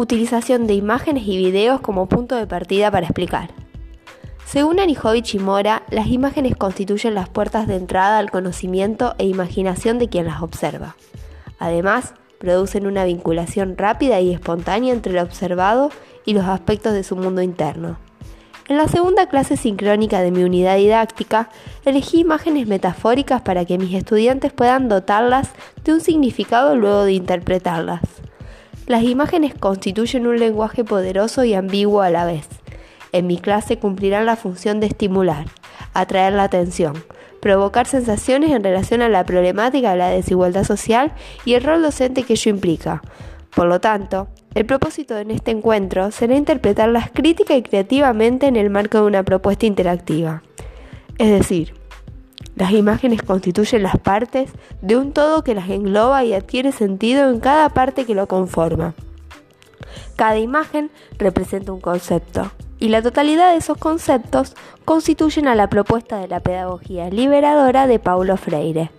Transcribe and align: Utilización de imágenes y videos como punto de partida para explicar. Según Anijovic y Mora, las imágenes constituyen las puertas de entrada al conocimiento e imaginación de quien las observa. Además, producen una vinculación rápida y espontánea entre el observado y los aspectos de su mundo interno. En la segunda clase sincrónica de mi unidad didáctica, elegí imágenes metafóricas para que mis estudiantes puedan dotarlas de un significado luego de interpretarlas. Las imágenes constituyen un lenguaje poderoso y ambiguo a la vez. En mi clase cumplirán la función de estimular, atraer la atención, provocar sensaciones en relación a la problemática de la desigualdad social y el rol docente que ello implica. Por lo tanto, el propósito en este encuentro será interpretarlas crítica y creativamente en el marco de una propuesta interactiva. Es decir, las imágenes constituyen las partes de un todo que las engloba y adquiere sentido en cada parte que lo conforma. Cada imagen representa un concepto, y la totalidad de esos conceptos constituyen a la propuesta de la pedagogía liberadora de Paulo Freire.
Utilización 0.00 0.66
de 0.66 0.72
imágenes 0.72 1.28
y 1.28 1.36
videos 1.36 1.82
como 1.82 2.06
punto 2.06 2.34
de 2.34 2.46
partida 2.46 2.90
para 2.90 3.04
explicar. 3.04 3.50
Según 4.46 4.80
Anijovic 4.80 5.34
y 5.34 5.38
Mora, 5.38 5.82
las 5.90 6.06
imágenes 6.06 6.56
constituyen 6.56 7.14
las 7.14 7.28
puertas 7.28 7.68
de 7.68 7.76
entrada 7.76 8.16
al 8.16 8.30
conocimiento 8.30 9.14
e 9.18 9.26
imaginación 9.26 9.98
de 9.98 10.08
quien 10.08 10.24
las 10.24 10.40
observa. 10.40 10.96
Además, 11.58 12.14
producen 12.38 12.86
una 12.86 13.04
vinculación 13.04 13.76
rápida 13.76 14.20
y 14.20 14.32
espontánea 14.32 14.94
entre 14.94 15.12
el 15.12 15.18
observado 15.18 15.90
y 16.24 16.32
los 16.32 16.46
aspectos 16.46 16.94
de 16.94 17.04
su 17.04 17.14
mundo 17.14 17.42
interno. 17.42 17.98
En 18.68 18.78
la 18.78 18.88
segunda 18.88 19.28
clase 19.28 19.58
sincrónica 19.58 20.22
de 20.22 20.30
mi 20.30 20.44
unidad 20.44 20.78
didáctica, 20.78 21.50
elegí 21.84 22.20
imágenes 22.20 22.66
metafóricas 22.66 23.42
para 23.42 23.66
que 23.66 23.76
mis 23.76 23.92
estudiantes 23.94 24.50
puedan 24.50 24.88
dotarlas 24.88 25.50
de 25.84 25.92
un 25.92 26.00
significado 26.00 26.74
luego 26.74 27.04
de 27.04 27.12
interpretarlas. 27.12 28.19
Las 28.90 29.04
imágenes 29.04 29.54
constituyen 29.54 30.26
un 30.26 30.40
lenguaje 30.40 30.82
poderoso 30.82 31.44
y 31.44 31.54
ambiguo 31.54 32.02
a 32.02 32.10
la 32.10 32.24
vez. 32.24 32.48
En 33.12 33.28
mi 33.28 33.38
clase 33.38 33.78
cumplirán 33.78 34.26
la 34.26 34.34
función 34.34 34.80
de 34.80 34.88
estimular, 34.88 35.46
atraer 35.94 36.32
la 36.32 36.42
atención, 36.42 36.94
provocar 37.40 37.86
sensaciones 37.86 38.50
en 38.50 38.64
relación 38.64 39.00
a 39.00 39.08
la 39.08 39.24
problemática 39.24 39.92
de 39.92 39.96
la 39.96 40.08
desigualdad 40.08 40.64
social 40.64 41.12
y 41.44 41.54
el 41.54 41.62
rol 41.62 41.82
docente 41.82 42.24
que 42.24 42.32
ello 42.32 42.50
implica. 42.50 43.00
Por 43.54 43.68
lo 43.68 43.80
tanto, 43.80 44.26
el 44.56 44.66
propósito 44.66 45.16
en 45.18 45.30
este 45.30 45.52
encuentro 45.52 46.10
será 46.10 46.34
interpretarlas 46.34 47.12
crítica 47.12 47.54
y 47.54 47.62
creativamente 47.62 48.48
en 48.48 48.56
el 48.56 48.70
marco 48.70 48.98
de 48.98 49.04
una 49.04 49.22
propuesta 49.22 49.66
interactiva. 49.66 50.42
Es 51.16 51.30
decir, 51.30 51.74
las 52.60 52.72
imágenes 52.72 53.22
constituyen 53.22 53.82
las 53.82 53.98
partes 53.98 54.50
de 54.82 54.98
un 54.98 55.12
todo 55.12 55.42
que 55.42 55.54
las 55.54 55.70
engloba 55.70 56.24
y 56.24 56.34
adquiere 56.34 56.72
sentido 56.72 57.30
en 57.30 57.40
cada 57.40 57.70
parte 57.70 58.04
que 58.04 58.14
lo 58.14 58.28
conforma. 58.28 58.92
Cada 60.14 60.38
imagen 60.38 60.90
representa 61.16 61.72
un 61.72 61.80
concepto, 61.80 62.52
y 62.78 62.90
la 62.90 63.00
totalidad 63.00 63.52
de 63.52 63.56
esos 63.56 63.78
conceptos 63.78 64.54
constituyen 64.84 65.48
a 65.48 65.54
la 65.54 65.70
propuesta 65.70 66.18
de 66.18 66.28
la 66.28 66.40
pedagogía 66.40 67.08
liberadora 67.08 67.86
de 67.86 67.98
Paulo 67.98 68.36
Freire. 68.36 68.90